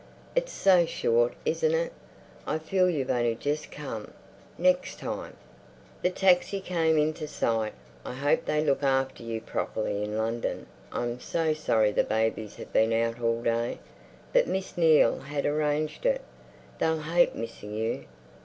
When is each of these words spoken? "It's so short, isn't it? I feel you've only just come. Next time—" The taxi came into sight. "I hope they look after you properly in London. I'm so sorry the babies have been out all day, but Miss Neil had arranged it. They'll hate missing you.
"It's 0.35 0.51
so 0.51 0.87
short, 0.87 1.35
isn't 1.45 1.75
it? 1.75 1.93
I 2.47 2.57
feel 2.57 2.89
you've 2.89 3.11
only 3.11 3.35
just 3.35 3.69
come. 3.69 4.13
Next 4.57 4.97
time—" 4.97 5.35
The 6.01 6.09
taxi 6.09 6.59
came 6.59 6.97
into 6.97 7.27
sight. 7.27 7.73
"I 8.03 8.15
hope 8.15 8.45
they 8.45 8.63
look 8.65 8.81
after 8.81 9.21
you 9.21 9.41
properly 9.41 10.03
in 10.03 10.17
London. 10.17 10.65
I'm 10.91 11.19
so 11.19 11.53
sorry 11.53 11.91
the 11.91 12.03
babies 12.03 12.55
have 12.55 12.73
been 12.73 12.93
out 12.93 13.21
all 13.21 13.43
day, 13.43 13.77
but 14.33 14.47
Miss 14.47 14.75
Neil 14.75 15.19
had 15.19 15.45
arranged 15.45 16.07
it. 16.07 16.23
They'll 16.79 17.03
hate 17.03 17.35
missing 17.35 17.75
you. 17.75 18.05